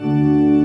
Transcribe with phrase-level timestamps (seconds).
[0.00, 0.57] Música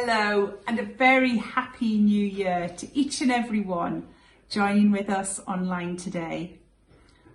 [0.00, 4.06] Hello and a very happy new year to each and every one
[4.48, 6.60] joining with us online today.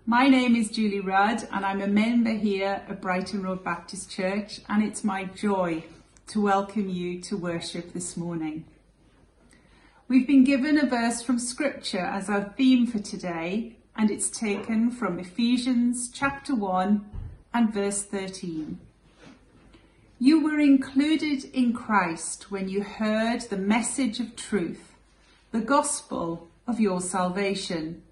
[0.06, 4.62] My name is Julie Rudd and I'm a member here at Brighton Road Baptist Church
[4.70, 5.84] and it's my joy
[6.28, 8.64] to welcome you to worship this morning.
[10.08, 14.90] We've been given a verse from scripture as our theme for today and it's taken
[14.90, 17.06] from Ephesians chapter 1
[17.54, 18.80] and verse 13.
[20.20, 24.94] You were included in Christ when you heard the message of truth,
[25.52, 28.04] the gospel of your salvation.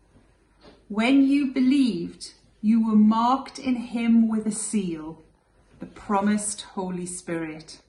[0.89, 5.21] When you believed, you were marked in him with a seal,
[5.79, 7.79] the promised Holy Spirit.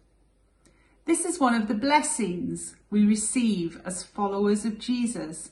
[1.06, 5.51] This is one of the blessings we receive as followers of Jesus.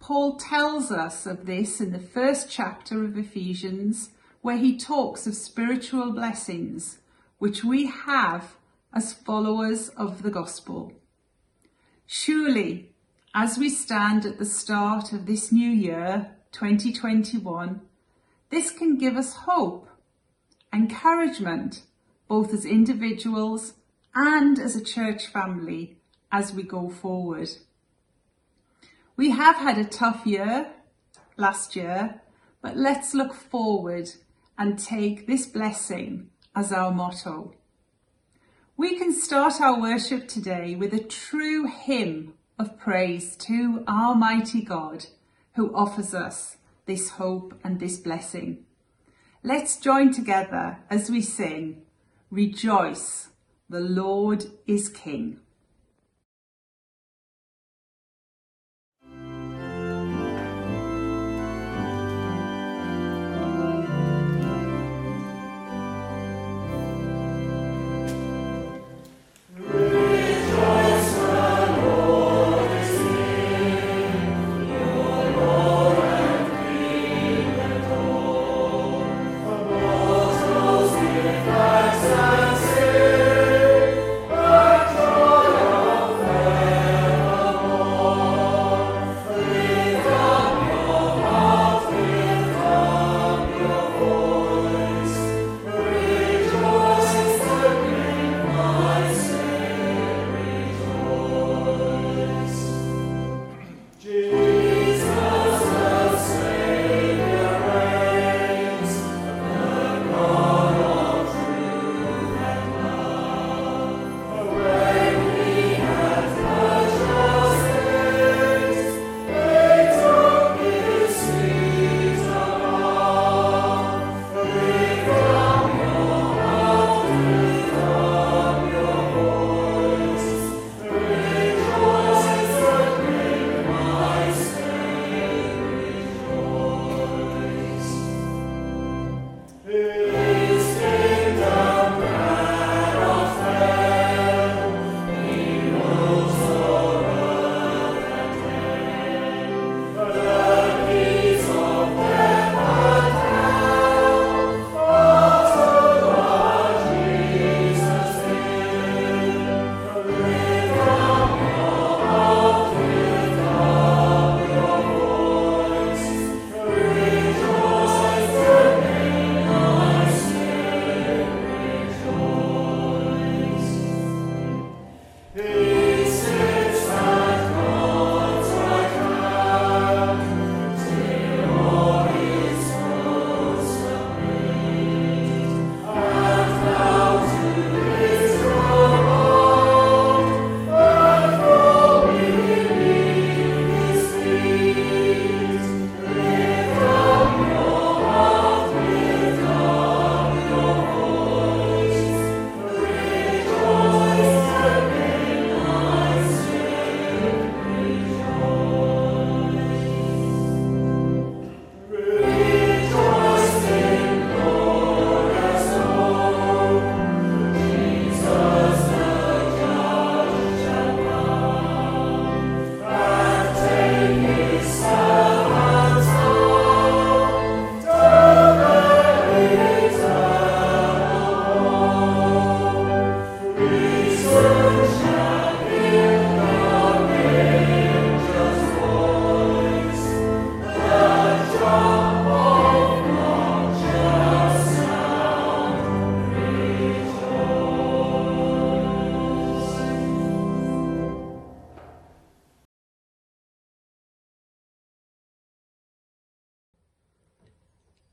[0.00, 4.10] Paul tells us of this in the first chapter of Ephesians,
[4.40, 6.96] where he talks of spiritual blessings
[7.40, 8.54] which we have
[8.92, 10.92] as followers of the gospel.
[12.06, 12.92] Surely,
[13.34, 17.80] as we stand at the start of this new year, 2021,
[18.50, 19.88] this can give us hope,
[20.70, 21.82] encouragement,
[22.28, 23.72] both as individuals
[24.14, 25.96] and as a church family
[26.30, 27.48] as we go forward.
[29.16, 30.72] We have had a tough year
[31.38, 32.20] last year,
[32.60, 34.10] but let's look forward
[34.58, 37.54] and take this blessing as our motto.
[38.76, 44.62] We can start our worship today with a true hymn of praise to our mighty
[44.62, 45.06] God
[45.54, 46.56] who offers us
[46.86, 48.64] this hope and this blessing.
[49.42, 51.82] Let's join together as we sing,
[52.30, 53.28] Rejoice,
[53.68, 55.40] the Lord is King.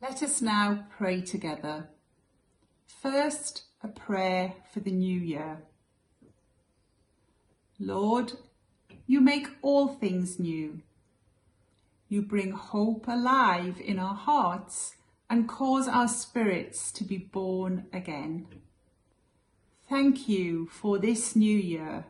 [0.09, 1.89] Let us now pray together.
[2.85, 5.63] First, a prayer for the new year.
[7.77, 8.31] Lord,
[9.05, 10.81] you make all things new.
[12.07, 14.95] You bring hope alive in our hearts
[15.29, 18.47] and cause our spirits to be born again.
[19.89, 22.05] Thank you for this new year,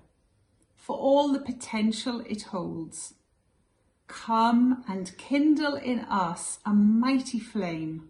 [0.76, 3.16] for all the potential it holds.
[4.08, 8.10] Come and kindle in us a mighty flame,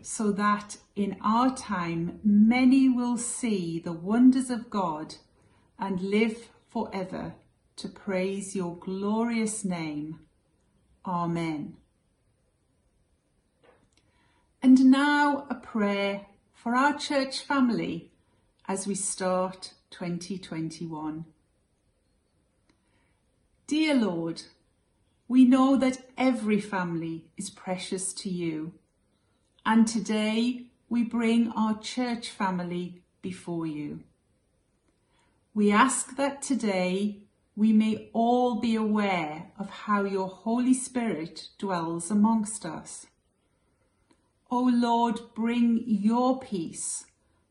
[0.00, 5.16] so that in our time many will see the wonders of God
[5.78, 7.34] and live forever
[7.76, 10.20] to praise your glorious name.
[11.06, 11.76] Amen.
[14.62, 18.10] And now a prayer for our church family
[18.66, 21.24] as we start 2021.
[23.66, 24.42] Dear Lord,
[25.28, 28.72] we know that every family is precious to you,
[29.64, 34.00] and today we bring our church family before you.
[35.52, 37.18] We ask that today
[37.54, 43.06] we may all be aware of how your Holy Spirit dwells amongst us.
[44.50, 47.04] O Lord, bring your peace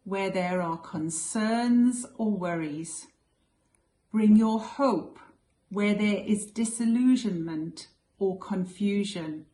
[0.04, 3.08] where there are concerns or worries.
[4.12, 5.20] Bring your hope
[5.70, 7.88] where there is disillusionment
[8.20, 9.46] or confusion.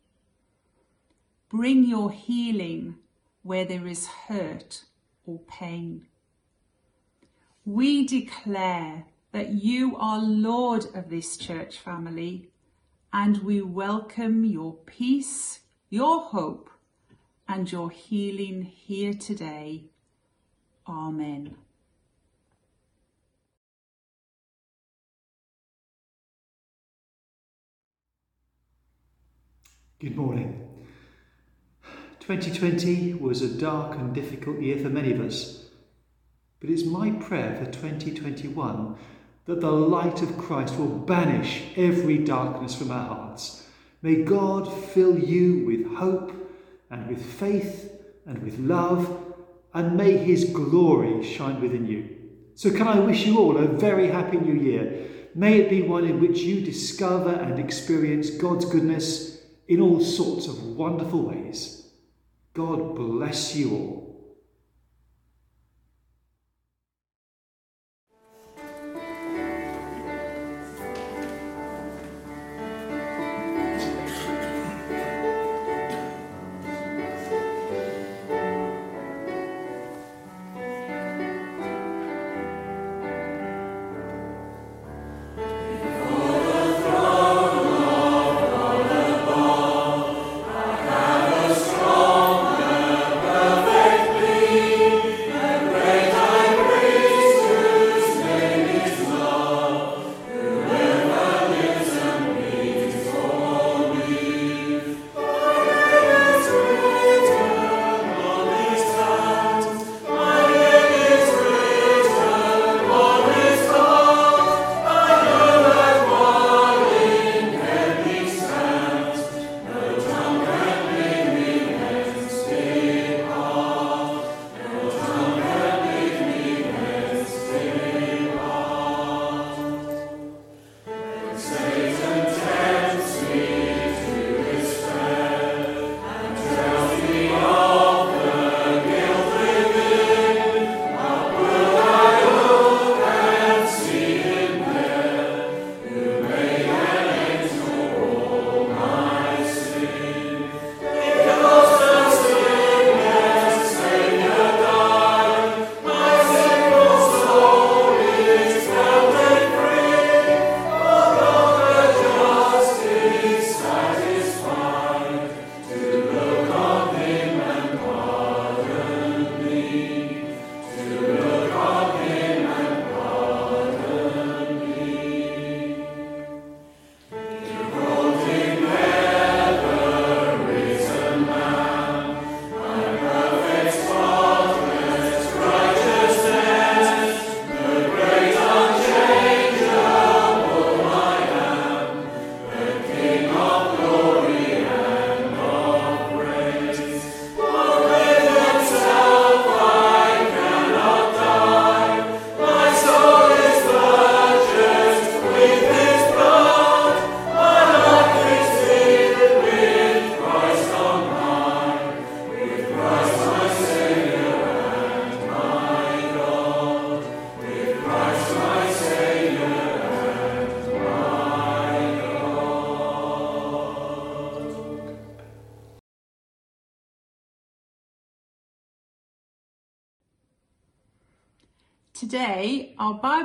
[1.50, 2.96] Bring your healing
[3.42, 4.84] where there is hurt
[5.26, 6.08] or pain.
[7.66, 12.50] We declare that you are Lord of this church family
[13.12, 16.70] and we welcome your peace, your hope
[17.48, 19.86] and your healing here today.
[20.88, 21.56] Amen.
[30.04, 30.68] Good morning.
[32.20, 35.68] 2020 was a dark and difficult year for many of us,
[36.60, 38.98] but it's my prayer for 2021
[39.46, 43.66] that the light of Christ will banish every darkness from our hearts.
[44.02, 46.34] May God fill you with hope
[46.90, 47.90] and with faith
[48.26, 49.34] and with love,
[49.74, 52.10] and may his glory shine within you.
[52.56, 55.08] So, can I wish you all a very happy new year?
[55.34, 59.33] May it be one in which you discover and experience God's goodness
[59.74, 61.88] in all sorts of wonderful ways.
[62.54, 64.03] God bless you all.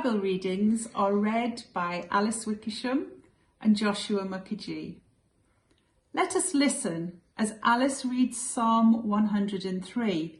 [0.01, 3.07] Bible readings are read by Alice Wickersham
[3.59, 4.99] and Joshua Mukherjee.
[6.13, 10.39] Let us listen as Alice reads Psalm 103,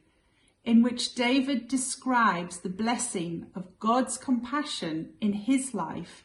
[0.63, 6.23] in which David describes the blessing of God's compassion in his life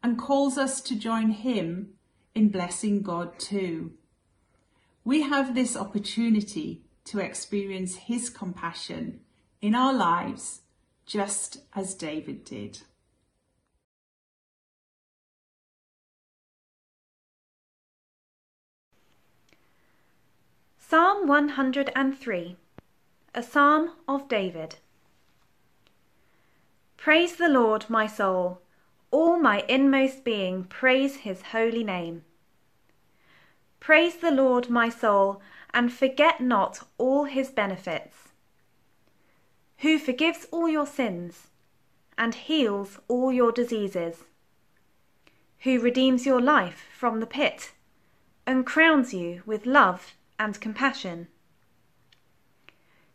[0.00, 1.94] and calls us to join him
[2.36, 3.94] in blessing God too.
[5.04, 9.22] We have this opportunity to experience his compassion
[9.60, 10.60] in our lives
[11.06, 12.80] just as David did.
[20.78, 22.56] Psalm 103
[23.34, 24.76] A Psalm of David.
[26.96, 28.60] Praise the Lord, my soul.
[29.12, 32.24] All my inmost being, praise his holy name.
[33.78, 35.40] Praise the Lord, my soul,
[35.72, 38.25] and forget not all his benefits
[39.78, 41.48] who forgives all your sins
[42.16, 44.24] and heals all your diseases,
[45.60, 47.72] who redeems your life from the pit
[48.46, 51.28] and crowns you with love and compassion,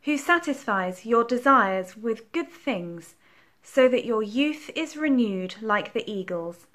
[0.03, 3.15] who satisfies your desires with good things
[3.63, 6.67] so that your youth is renewed like the eagles.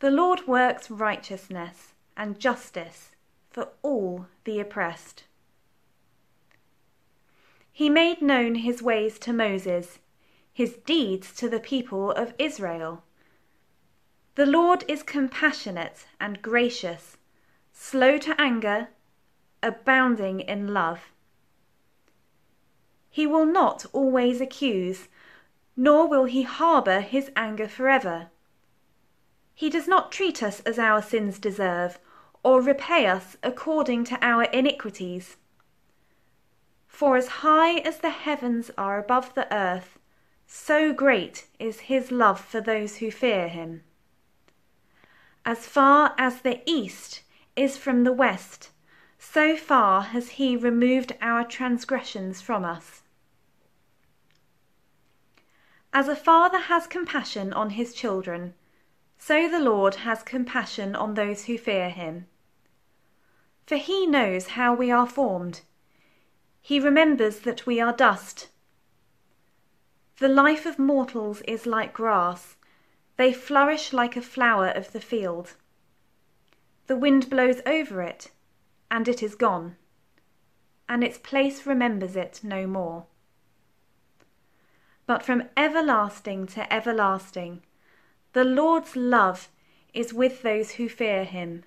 [0.00, 3.12] The Lord works righteousness and justice
[3.50, 5.24] for all the oppressed.
[7.76, 9.98] He made known his ways to Moses,
[10.50, 13.04] his deeds to the people of Israel.
[14.34, 17.18] The Lord is compassionate and gracious,
[17.74, 18.88] slow to anger,
[19.62, 21.12] abounding in love.
[23.10, 25.08] He will not always accuse,
[25.76, 28.30] nor will he harbour his anger forever.
[29.54, 31.98] He does not treat us as our sins deserve,
[32.42, 35.36] or repay us according to our iniquities.
[36.96, 39.98] For as high as the heavens are above the earth,
[40.46, 43.84] so great is his love for those who fear him.
[45.44, 47.20] As far as the east
[47.54, 48.70] is from the west,
[49.18, 53.02] so far has he removed our transgressions from us.
[55.92, 58.54] As a father has compassion on his children,
[59.18, 62.26] so the Lord has compassion on those who fear him.
[63.66, 65.60] For he knows how we are formed
[66.66, 68.48] he remembers that we are dust.
[70.16, 72.56] The life of mortals is like grass,
[73.16, 75.54] they flourish like a flower of the field.
[76.88, 78.32] The wind blows over it,
[78.90, 79.76] and it is gone,
[80.88, 83.06] and its place remembers it no more.
[85.06, 87.62] But from everlasting to everlasting,
[88.32, 89.50] the Lord's love
[89.94, 91.62] is with those who fear him,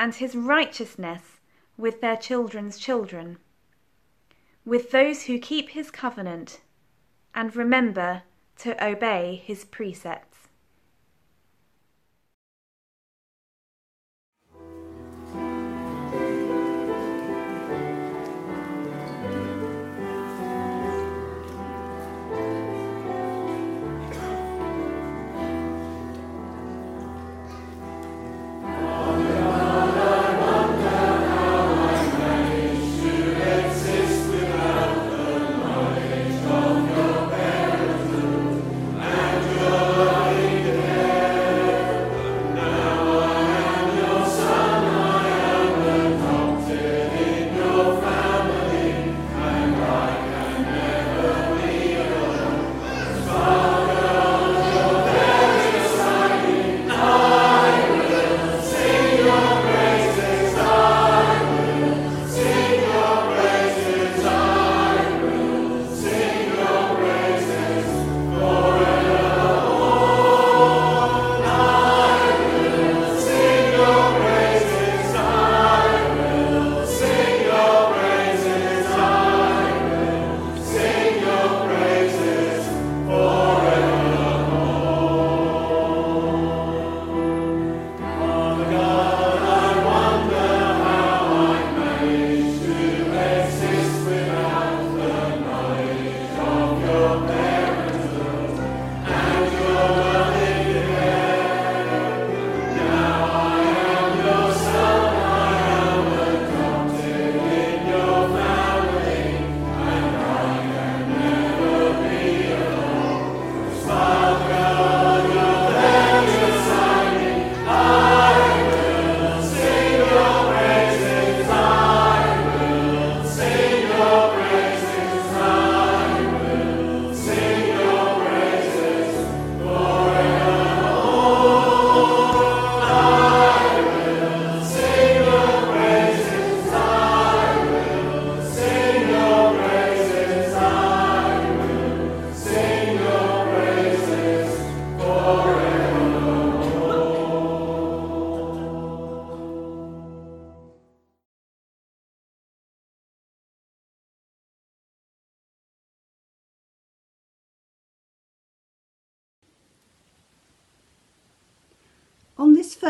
[0.00, 1.38] and his righteousness
[1.76, 3.38] with their children's children
[4.64, 6.60] with those who keep his covenant
[7.34, 8.22] and remember
[8.58, 10.31] to obey his precepts.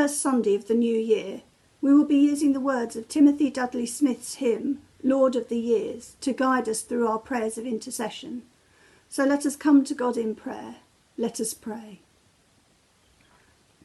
[0.02, 1.42] First Sunday of the new year,
[1.80, 6.16] we will be using the words of Timothy Dudley Smith's hymn, Lord of the Years,
[6.22, 8.42] to guide us through our prayers of intercession.
[9.08, 10.78] So let us come to God in prayer.
[11.16, 12.00] Let us pray.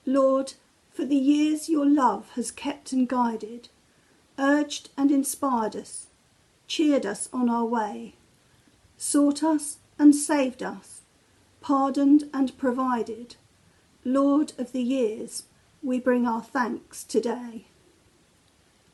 [0.08, 0.54] Lord,
[0.92, 3.70] for the years your love has kept and guided,
[4.40, 6.08] urged and inspired us,
[6.66, 8.16] cheered us on our way,
[8.98, 11.02] sought us and saved us,
[11.62, 13.36] pardoned and provided.
[14.04, 15.44] Lord of the years,
[15.84, 17.66] we bring our thanks today.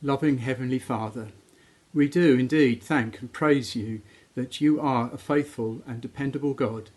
[0.01, 1.29] Loving Heavenly Father,
[1.93, 4.01] we do indeed thank and praise you
[4.35, 6.89] that you are a faithful and dependable God,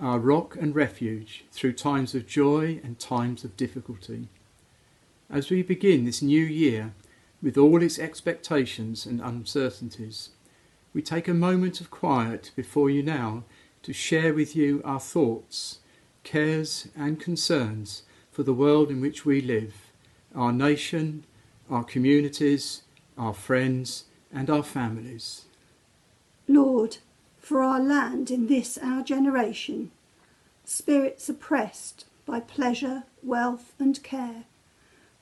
[0.00, 4.28] our rock and refuge through times of joy and times of difficulty.
[5.30, 6.92] As we begin this new year
[7.40, 10.30] with all its expectations and uncertainties,
[10.92, 13.44] we take a moment of quiet before you now
[13.82, 15.78] to share with you our thoughts,
[16.24, 19.74] cares, and concerns for the world in which we live,
[20.34, 21.24] our nation,
[21.70, 22.82] our communities,
[23.18, 25.44] our friends, and our families.
[26.48, 26.98] Lord,
[27.38, 29.90] for our land in this our generation,
[30.64, 34.44] spirits oppressed by pleasure, wealth, and care,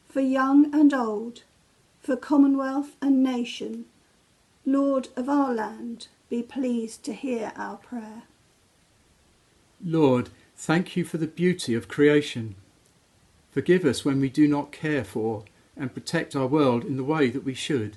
[0.08, 1.42] for young and old,
[2.00, 3.86] for commonwealth and nation,
[4.66, 8.24] Lord of our land, be pleased to hear our prayer.
[9.82, 12.56] Lord, thank you for the beauty of creation.
[13.50, 15.44] Forgive us when we do not care for
[15.76, 17.96] and protect our world in the way that we should.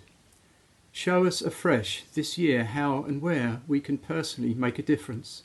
[0.92, 5.44] Show us afresh this year how and where we can personally make a difference.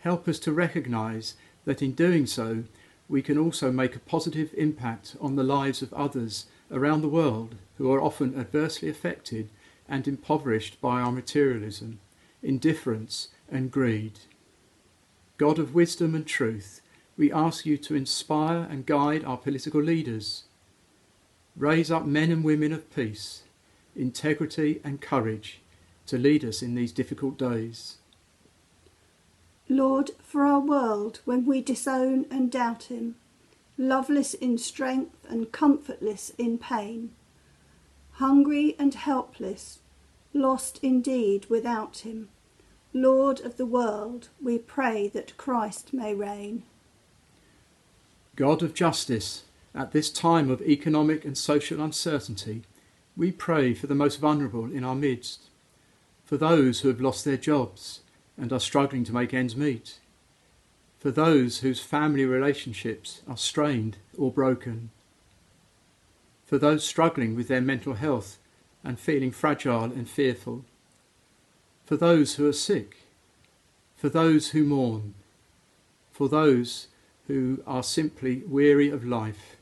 [0.00, 2.64] Help us to recognise that in doing so,
[3.08, 7.56] we can also make a positive impact on the lives of others around the world
[7.78, 9.50] who are often adversely affected
[9.88, 12.00] and impoverished by our materialism,
[12.42, 14.20] indifference, and greed.
[15.36, 16.80] God of wisdom and truth,
[17.16, 20.44] we ask you to inspire and guide our political leaders.
[21.56, 23.44] Raise up men and women of peace
[23.96, 25.60] integrity, and courage
[26.06, 27.98] to lead us in these difficult days.
[29.68, 33.16] Lord, for our world when we disown and doubt Him,
[33.78, 37.12] loveless in strength and comfortless in pain,
[38.12, 39.78] hungry and helpless,
[40.32, 42.28] lost indeed without Him,
[42.92, 46.64] Lord of the world, we pray that Christ may reign.
[48.36, 49.44] God of justice,
[49.74, 52.62] at this time of economic and social uncertainty,
[53.16, 55.42] we pray for the most vulnerable in our midst,
[56.24, 58.00] for those who have lost their jobs
[58.36, 60.00] and are struggling to make ends meet,
[60.98, 64.90] for those whose family relationships are strained or broken,
[66.44, 68.38] for those struggling with their mental health
[68.82, 70.64] and feeling fragile and fearful,
[71.84, 72.96] for those who are sick,
[73.96, 75.14] for those who mourn,
[76.10, 76.88] for those
[77.26, 79.56] who are simply weary of life.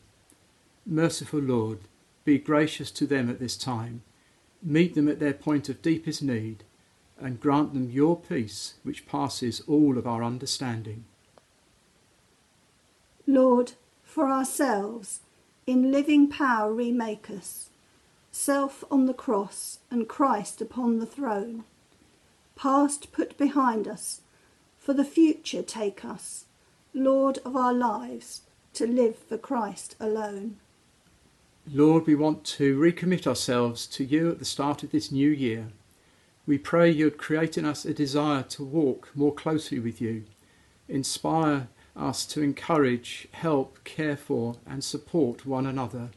[0.84, 1.80] Merciful Lord,
[2.24, 4.02] be gracious to them at this time,
[4.62, 6.64] meet them at their point of deepest need,
[7.18, 11.04] and grant them your peace which passes all of our understanding.
[13.26, 13.72] Lord,
[14.02, 15.20] for ourselves,
[15.66, 17.70] in living power remake us,
[18.32, 21.64] self on the cross and Christ upon the throne.
[22.56, 24.22] Past put behind us,
[24.78, 26.46] for the future take us,
[26.94, 28.42] Lord of our lives,
[28.74, 30.58] to live for Christ alone.
[31.72, 35.68] Lord, we want to recommit ourselves to you at the start of this new year.
[36.46, 40.24] We pray you would create in us a desire to walk more closely with you,
[40.86, 46.10] inspire us to encourage, help, care for, and support one another.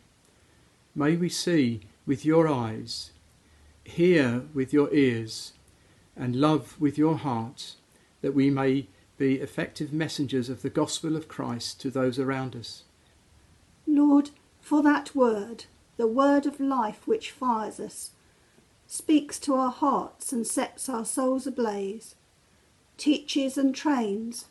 [0.94, 3.12] May we see with your eyes,
[3.86, 5.54] hear with your ears,
[6.18, 7.76] and love with your heart,
[8.22, 12.84] that we may be effective messengers of the gospel of Christ to those around us.
[13.88, 15.66] Lord, for that word,
[15.98, 18.12] the word of life which fires us,
[18.88, 22.16] speaks to our hearts and sets our souls ablaze,
[22.98, 24.46] teaches and trains,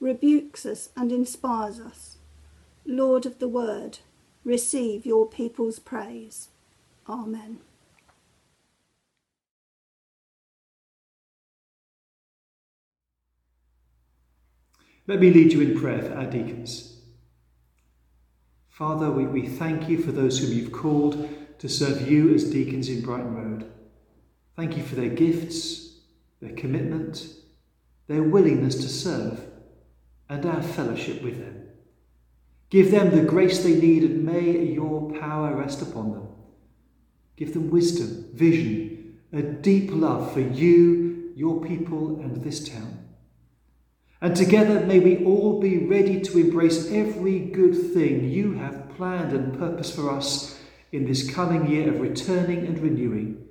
[0.00, 2.16] rebukes us and inspires us.
[2.84, 3.98] Lord of the word,
[4.44, 6.48] receive your people's praise.
[7.08, 7.58] Amen.
[15.08, 16.98] Let me lead you in prayer for our deacons.
[18.68, 21.28] Father, we, we thank you for those whom you've called
[21.60, 23.70] to serve you as deacons in Brighton Road.
[24.56, 26.00] Thank you for their gifts,
[26.42, 27.26] their commitment,
[28.08, 29.40] their willingness to serve,
[30.28, 31.68] and our fellowship with them.
[32.68, 36.28] Give them the grace they need and may your power rest upon them.
[37.36, 42.95] Give them wisdom, vision, a deep love for you, your people, and this town.
[44.20, 49.32] And together may we all be ready to embrace every good thing you have planned
[49.32, 50.58] and purposed for us
[50.90, 53.46] in this coming year of returning and renewing.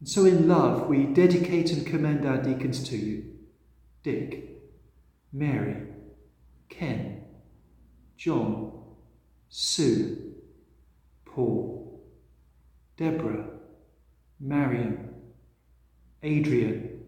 [0.00, 3.24] And so, in love, we dedicate and commend our deacons to you
[4.02, 4.62] Dick,
[5.32, 5.82] Mary,
[6.70, 7.24] Ken,
[8.16, 8.72] John,
[9.48, 10.34] Sue,
[11.26, 12.02] Paul,
[12.96, 13.50] Deborah,
[14.40, 15.10] Marion,
[16.22, 17.00] Adrian,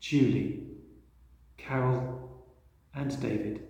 [0.00, 0.65] Julie,
[1.66, 2.44] Carol,
[2.94, 3.62] and David.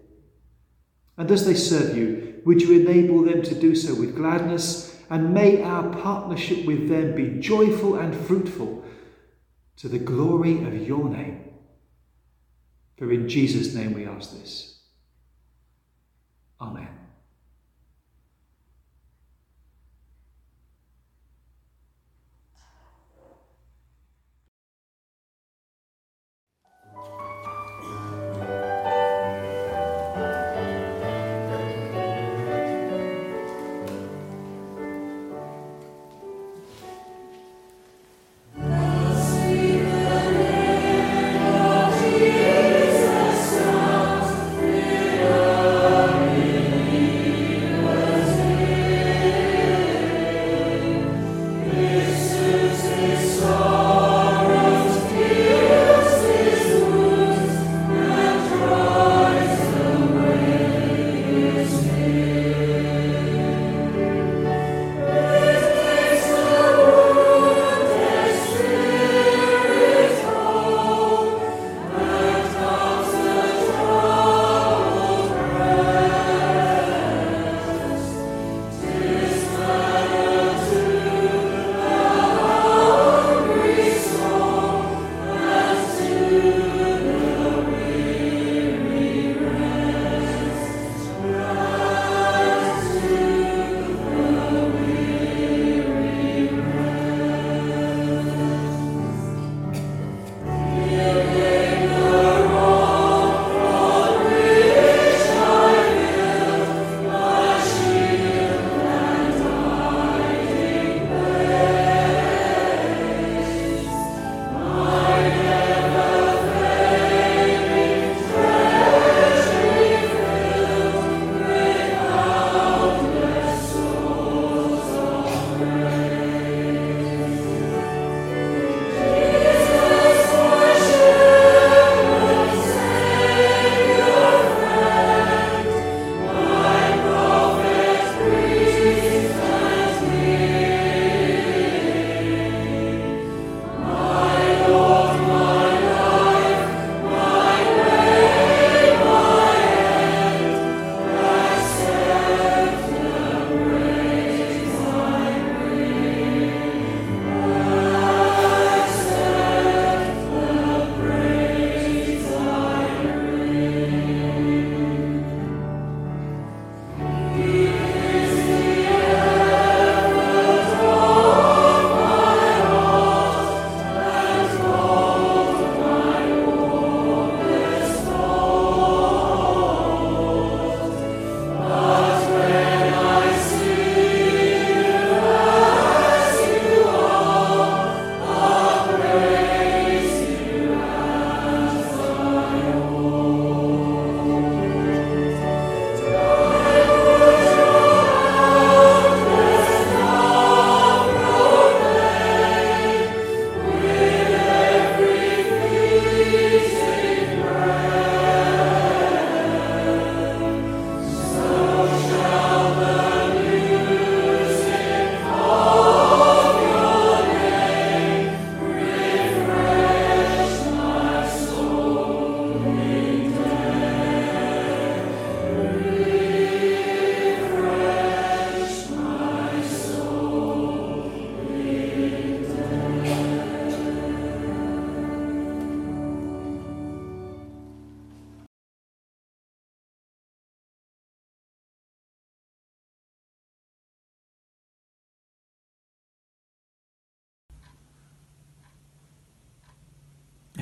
[1.17, 5.01] And as they serve you, would you enable them to do so with gladness?
[5.09, 8.85] And may our partnership with them be joyful and fruitful
[9.77, 11.51] to the glory of your name.
[12.99, 14.81] For in Jesus' name we ask this.
[16.61, 17.06] Amen.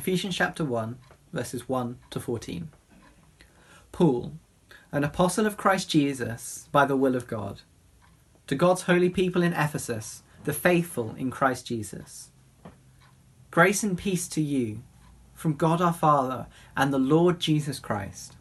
[0.04, 0.98] Ephesians chapter 1,
[1.32, 2.68] verses 1 to 14.
[3.90, 4.34] Paul,
[4.92, 7.62] an apostle of Christ Jesus by the will of God,
[8.46, 12.28] to God's holy people in Ephesus, the faithful in Christ Jesus.
[13.50, 14.82] Grace and peace to you
[15.32, 18.36] from God our Father and the Lord Jesus Christ.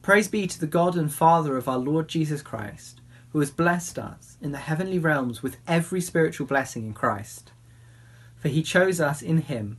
[0.00, 3.98] Praise be to the God and Father of our Lord Jesus Christ, who has blessed
[3.98, 7.52] us in the heavenly realms with every spiritual blessing in Christ.
[8.38, 9.78] For he chose us in him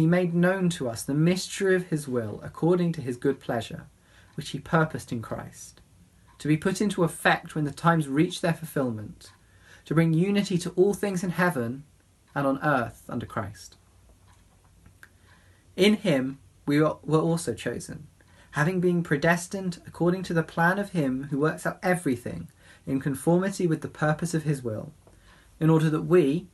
[0.00, 3.84] he made known to us the mystery of his will according to his good pleasure,
[4.34, 5.82] which he purposed in Christ,
[6.38, 9.30] to be put into effect when the times reach their fulfillment,
[9.84, 11.84] to bring unity to all things in heaven
[12.34, 13.76] and on earth under Christ.
[15.76, 18.06] In him we were also chosen,
[18.52, 22.48] having been predestined according to the plan of him who works out everything
[22.86, 24.94] in conformity with the purpose of his will,
[25.58, 26.46] in order that we,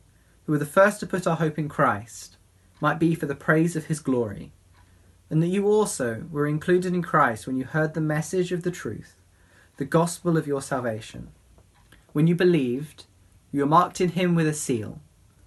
[0.45, 2.36] who were the first to put our hope in Christ,
[2.79, 4.51] might be for the praise of his glory,
[5.29, 8.71] and that you also were included in Christ when you heard the message of the
[8.71, 9.15] truth,
[9.77, 11.29] the gospel of your salvation.
[12.13, 13.05] When you believed,
[13.51, 15.01] you were marked in him with a seal,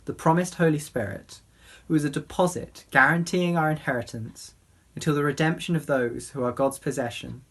[0.04, 1.40] the promised Holy Spirit,
[1.88, 4.54] who is a deposit guaranteeing our inheritance
[4.94, 7.42] until the redemption of those who are God's possession,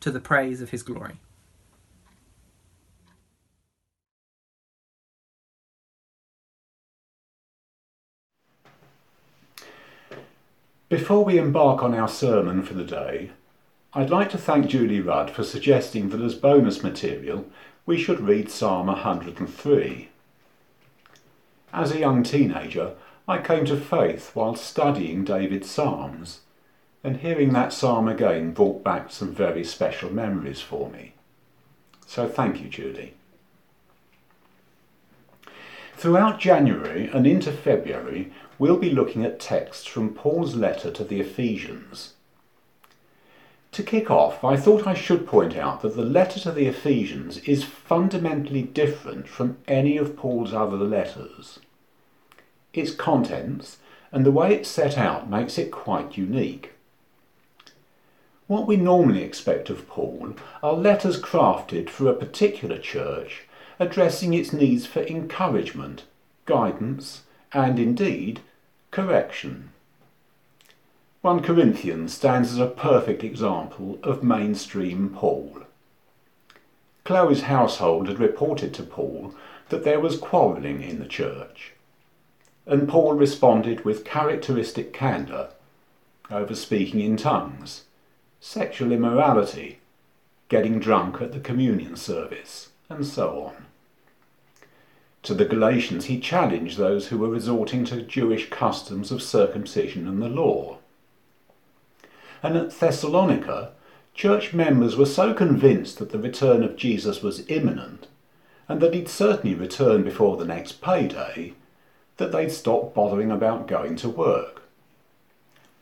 [0.00, 1.20] to the praise of his glory.
[11.08, 13.30] Before we embark on our sermon for the day,
[13.94, 17.46] I'd like to thank Julie Rudd for suggesting that as bonus material
[17.86, 20.10] we should read Psalm 103.
[21.72, 22.92] As a young teenager,
[23.26, 26.40] I came to faith while studying David's Psalms,
[27.02, 31.14] and hearing that psalm again brought back some very special memories for me.
[32.06, 33.14] So thank you, Julie.
[35.96, 41.20] Throughout January and into February, we'll be looking at texts from Paul's letter to the
[41.20, 42.14] Ephesians.
[43.72, 47.38] To kick off, I thought I should point out that the letter to the Ephesians
[47.38, 51.60] is fundamentally different from any of Paul's other letters.
[52.72, 53.78] Its contents
[54.10, 56.72] and the way it's set out makes it quite unique.
[58.46, 63.42] What we normally expect of Paul are letters crafted for a particular church
[63.78, 66.04] addressing its needs for encouragement,
[66.46, 68.40] guidance, and indeed,
[68.90, 69.70] correction.
[71.22, 75.62] 1 Corinthians stands as a perfect example of mainstream Paul.
[77.04, 79.34] Chloe's household had reported to Paul
[79.68, 81.72] that there was quarrelling in the church
[82.68, 85.48] and Paul responded with characteristic candour
[86.30, 87.84] over speaking in tongues,
[88.40, 89.78] sexual immorality,
[90.50, 93.64] getting drunk at the communion service, and so on.
[95.24, 100.22] To the Galatians, he challenged those who were resorting to Jewish customs of circumcision and
[100.22, 100.78] the law.
[102.42, 103.72] And at Thessalonica,
[104.14, 108.06] church members were so convinced that the return of Jesus was imminent,
[108.68, 111.54] and that he'd certainly return before the next payday,
[112.16, 114.62] that they'd stop bothering about going to work.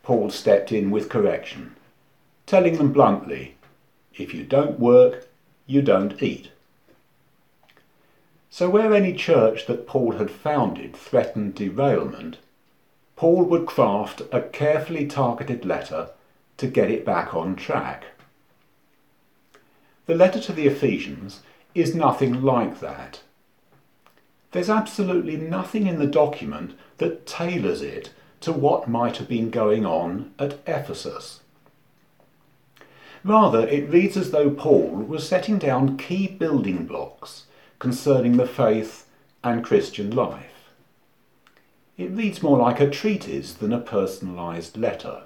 [0.03, 1.77] Paul stepped in with correction,
[2.47, 3.57] telling them bluntly,
[4.15, 5.29] if you don't work,
[5.67, 6.51] you don't eat.
[8.57, 12.39] So where any church that Paul had founded threatened derailment,
[13.15, 16.09] Paul would craft a carefully targeted letter
[16.57, 18.05] to get it back on track.
[20.07, 21.41] The letter to the Ephesians
[21.75, 23.21] is nothing like that.
[24.53, 29.85] There's absolutely nothing in the document that tailors it to what might have been going
[29.85, 31.41] on at Ephesus.
[33.23, 37.45] Rather, it reads as though Paul was setting down key building blocks
[37.79, 39.07] concerning the faith
[39.43, 40.71] and Christian life.
[41.97, 45.23] It reads more like a treatise than a personalised letter.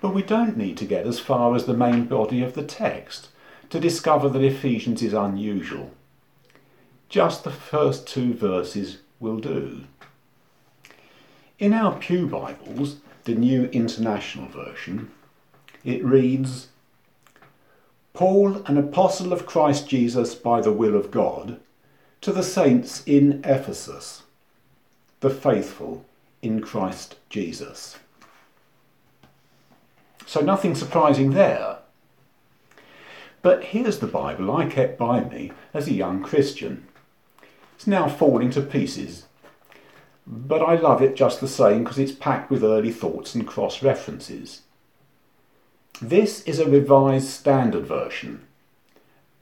[0.00, 3.28] But we don't need to get as far as the main body of the text
[3.70, 5.90] to discover that Ephesians is unusual
[7.08, 9.84] just the first two verses will do.
[11.58, 15.10] In our Pew Bibles, the New International Version,
[15.84, 16.68] it reads
[18.16, 21.60] Paul, an apostle of Christ Jesus by the will of God,
[22.22, 24.22] to the saints in Ephesus,
[25.20, 26.02] the faithful
[26.40, 27.98] in Christ Jesus.
[30.24, 31.76] So nothing surprising there.
[33.42, 36.86] But here's the Bible I kept by me as a young Christian.
[37.74, 39.26] It's now falling to pieces.
[40.26, 43.82] but I love it just the same because it's packed with early thoughts and cross
[43.82, 44.62] references.
[46.02, 48.46] This is a revised standard version,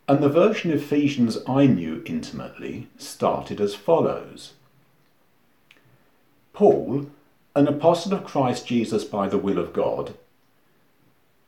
[0.06, 4.52] and the version of Ephesians I knew intimately started as follows
[6.52, 7.06] Paul,
[7.56, 10.14] an apostle of Christ Jesus by the will of God,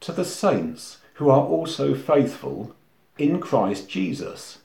[0.01, 2.75] to the saints who are also faithful
[3.17, 4.59] in Christ Jesus.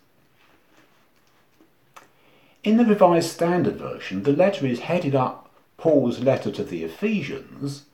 [2.64, 7.86] In the Revised Standard Version, the letter is headed up Paul's letter to the Ephesians,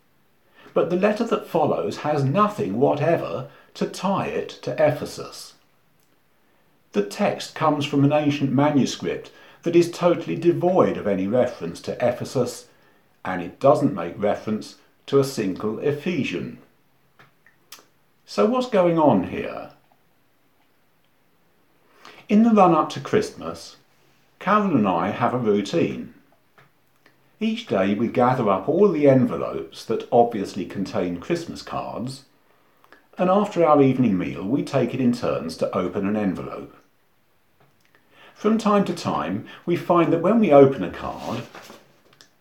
[0.77, 5.55] but the letter that follows has nothing whatever to tie it to Ephesus.
[6.91, 9.31] The text comes from an ancient manuscript
[9.63, 12.67] that is totally devoid of any reference to Ephesus,
[13.25, 14.75] and it doesn't make reference
[15.07, 16.59] to a single Ephesian.
[18.27, 19.71] So, what's going on here?
[22.29, 23.77] In the run up to Christmas,
[24.37, 26.13] Carol and I have a routine.
[27.39, 32.23] Each day we gather up all the envelopes that obviously contain Christmas cards,
[33.15, 36.75] and after our evening meal we take it in turns to open an envelope.
[38.33, 41.43] From time to time we find that when we open a card,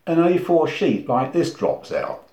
[0.07, 2.27] an A4 sheet like this drops out.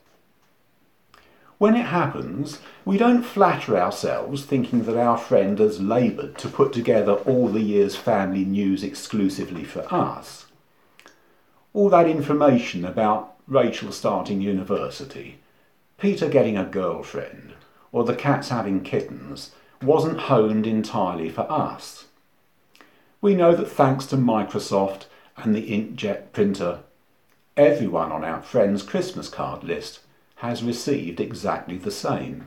[1.58, 6.72] When it happens, we don't flatter ourselves thinking that our friend has laboured to put
[6.72, 10.43] together all the year's family news exclusively for us.
[11.74, 15.40] All that information about Rachel starting university,
[15.98, 17.54] Peter getting a girlfriend,
[17.90, 19.50] or the cats having kittens
[19.82, 22.04] wasn't honed entirely for us.
[23.20, 25.06] We know that thanks to Microsoft
[25.36, 26.78] and the inkjet printer,
[27.56, 29.98] everyone on our friend's Christmas card list
[30.36, 32.46] has received exactly the same.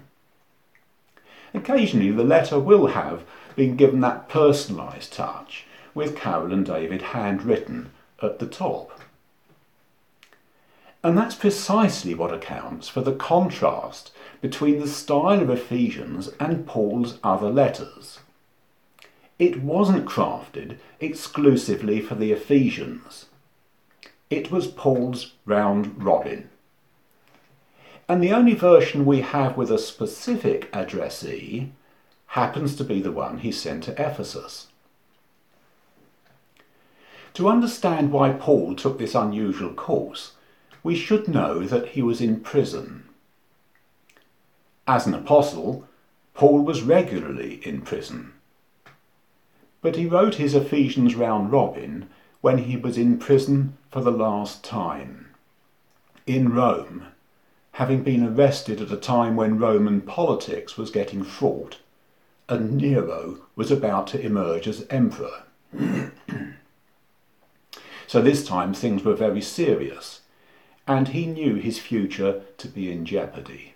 [1.53, 3.25] Occasionally, the letter will have
[3.57, 8.96] been given that personalised touch with Carol and David handwritten at the top.
[11.03, 17.19] And that's precisely what accounts for the contrast between the style of Ephesians and Paul's
[17.23, 18.19] other letters.
[19.39, 23.27] It wasn't crafted exclusively for the Ephesians.
[24.29, 26.49] It was Paul's round robin.
[28.09, 31.71] And the only version we have with a specific addressee
[32.27, 34.67] happens to be the one he sent to Ephesus.
[37.35, 40.33] To understand why Paul took this unusual course,
[40.87, 43.03] we should know that he was in prison.
[44.87, 45.85] As an apostle,
[46.33, 48.31] Paul was regularly in prison.
[49.81, 52.07] But he wrote his Ephesians round robin
[52.39, 55.35] when he was in prison for the last time,
[56.25, 57.07] in Rome
[57.73, 61.79] having been arrested at a time when Roman politics was getting fraught
[62.47, 65.43] and Nero was about to emerge as emperor.
[68.07, 70.21] so this time things were very serious,
[70.87, 73.73] and he knew his future to be in jeopardy.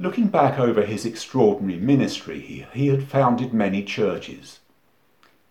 [0.00, 4.60] Looking back over his extraordinary ministry, he, he had founded many churches.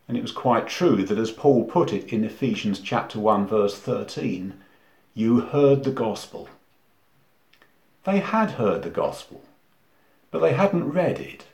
[0.07, 3.77] And it was quite true that, as Paul put it in Ephesians chapter 1, verse
[3.77, 4.53] 13,
[5.13, 6.47] you heard the gospel.
[8.05, 9.43] They had heard the gospel,
[10.31, 11.45] but they hadn't read it.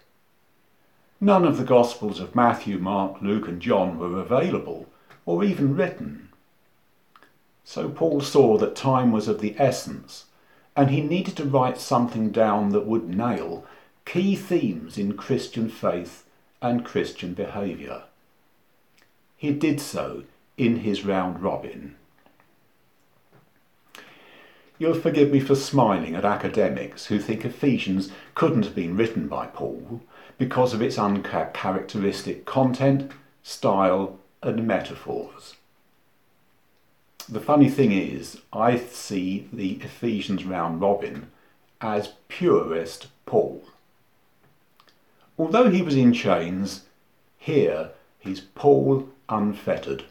[1.19, 4.87] None of the gospels of Matthew, Mark, Luke, and John were available
[5.25, 6.22] or even written.
[7.63, 10.25] So Paul saw that time was of the essence,
[10.75, 13.65] and he needed to write something down that would nail
[14.05, 16.25] key themes in Christian faith
[16.61, 18.03] and Christian behaviour.
[19.37, 20.23] He did so
[20.57, 21.95] in his round robin.
[24.77, 29.47] You'll forgive me for smiling at academics who think Ephesians couldn't have been written by
[29.47, 30.01] Paul
[30.37, 33.11] because of its uncharacteristic content,
[33.43, 35.55] style, and metaphors.
[37.29, 41.31] The funny thing is, I see the Ephesians round robin
[41.79, 43.63] as purist Paul.
[45.37, 46.83] Although he was in chains,
[47.37, 50.05] here he's Paul unfettered.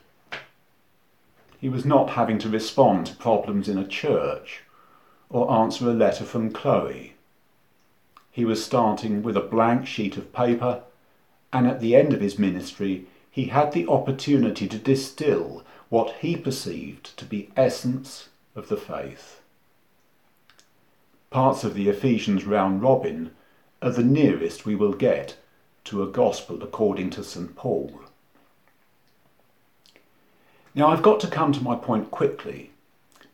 [1.58, 4.62] He was not having to respond to problems in a church
[5.28, 7.14] or answer a letter from Chloe.
[8.30, 10.82] He was starting with a blank sheet of paper,
[11.52, 15.62] and at the end of his ministry, he had the opportunity to distill
[15.92, 19.42] what he perceived to be essence of the faith.
[21.28, 23.30] Parts of the Ephesians round robin
[23.82, 25.36] are the nearest we will get
[25.84, 27.54] to a gospel according to St.
[27.54, 28.00] Paul.
[30.74, 32.70] Now, I've got to come to my point quickly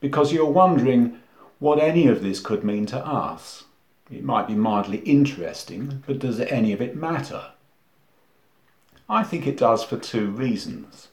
[0.01, 1.21] because you're wondering
[1.61, 3.67] what any of this could mean to us.
[4.11, 7.53] It might be mildly interesting, but does any of it matter?
[9.09, 11.07] I think it does for two reasons.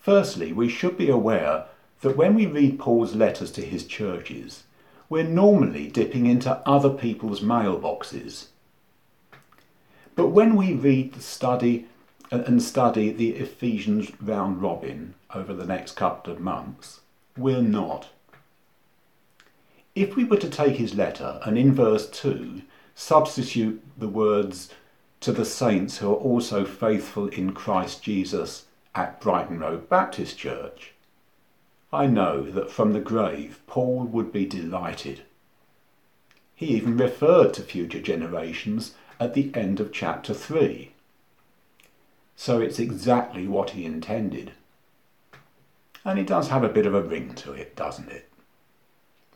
[0.00, 1.66] Firstly, we should be aware
[2.00, 4.64] that when we read Paul's letters to his churches,
[5.10, 8.46] we're normally dipping into other people's mailboxes.
[10.16, 11.86] But when we read the study
[12.30, 17.00] and study the Ephesians round robin over the next couple of months,
[17.36, 18.08] we're not.
[19.94, 22.62] If we were to take his letter and in verse 2
[22.94, 24.70] substitute the words
[25.20, 30.92] to the saints who are also faithful in Christ Jesus at Brighton Road Baptist Church,
[31.92, 35.22] I know that from the grave Paul would be delighted.
[36.54, 40.92] He even referred to future generations at the end of chapter 3.
[42.36, 44.52] So it's exactly what he intended.
[46.04, 48.28] And it does have a bit of a ring to it, doesn't it?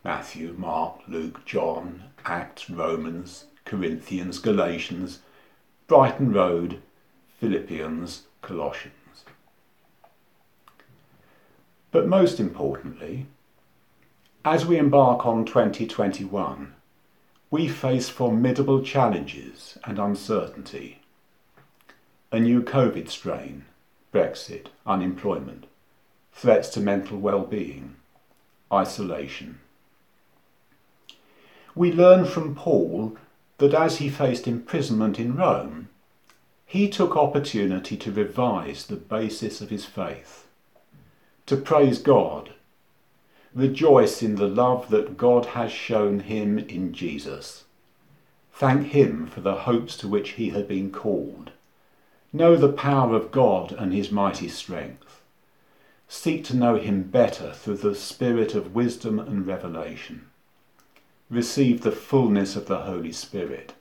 [0.04, 5.20] Matthew, Mark, Luke, John, Acts, Romans, Corinthians, Galatians,
[5.86, 6.82] Brighton Road,
[7.40, 8.94] Philippians, Colossians.
[11.94, 13.26] But most importantly,
[14.44, 16.74] as we embark on 2021,
[17.52, 20.98] we face formidable challenges and uncertainty.
[22.32, 23.66] A new COVID strain,
[24.12, 25.66] Brexit, unemployment,
[26.32, 27.94] threats to mental well-being,
[28.72, 29.60] isolation.
[31.76, 33.16] We learn from Paul
[33.58, 35.90] that as he faced imprisonment in Rome,
[36.66, 40.43] he took opportunity to revise the basis of his faith
[41.46, 42.50] to praise God,
[43.54, 47.64] rejoice in the love that God has shown him in Jesus.
[48.52, 51.50] Thank him for the hopes to which he had been called.
[52.32, 55.20] Know the power of God and his mighty strength.
[56.08, 60.26] Seek to know him better through the spirit of wisdom and revelation.
[61.28, 63.74] Receive the fullness of the Holy Spirit.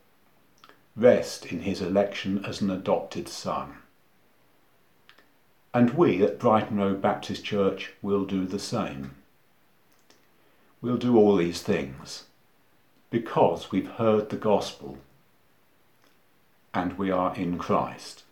[0.95, 3.75] Rest in his election as an adopted son.
[5.73, 9.15] And we at Brighton Road Baptist Church will do the same.
[10.81, 12.25] We'll do all these things
[13.09, 14.97] because we've heard the gospel
[16.73, 18.23] and we are in Christ.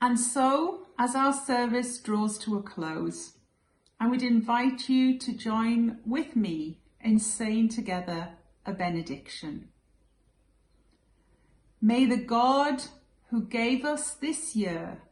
[0.00, 3.34] And so, as our service draws to a close,
[3.98, 8.30] I would invite you to join with me in saying together
[8.64, 9.68] a benediction.
[11.82, 12.82] May the God
[13.28, 15.02] who gave us this year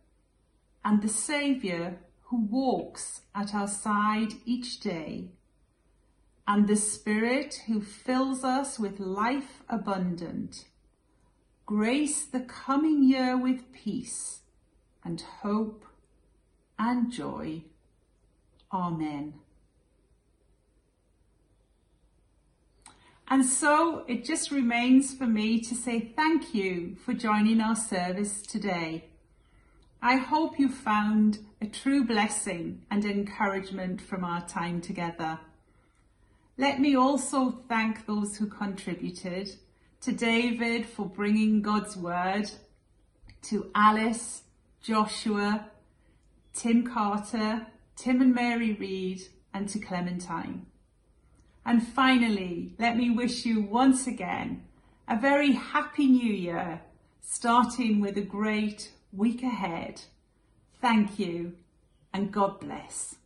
[0.84, 5.30] and the Saviour who walks at our side each day,
[6.46, 10.64] and the Spirit who fills us with life abundant,
[11.66, 14.40] grace the coming year with peace
[15.08, 15.86] and hope
[16.78, 17.62] and joy.
[18.70, 19.32] Amen.
[23.26, 28.42] And so it just remains for me to say thank you for joining our service
[28.42, 29.06] today.
[30.02, 35.40] I hope you found a true blessing and encouragement from our time together.
[36.58, 39.52] Let me also thank those who contributed,
[40.02, 42.50] to David for bringing God's word,
[43.44, 44.42] to Alice,
[44.82, 45.70] Joshua,
[46.52, 47.66] Tim Carter,
[47.96, 49.22] Tim and Mary Reed,
[49.52, 50.66] and to Clementine.
[51.64, 54.64] And finally, let me wish you once again
[55.06, 56.82] a very happy new year,
[57.20, 60.02] starting with a great week ahead.
[60.80, 61.54] Thank you
[62.12, 63.16] and God bless.